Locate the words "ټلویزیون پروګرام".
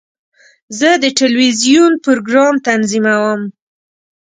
1.17-2.55